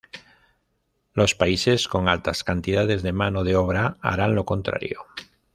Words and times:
Los 1.13 1.35
países 1.35 1.87
con 1.87 2.07
altas 2.09 2.43
cantidades 2.43 3.03
de 3.03 3.13
mano 3.13 3.43
de 3.43 3.55
obra 3.55 3.97
harán 4.01 4.33
lo 4.33 4.45
contrario. 4.45 5.05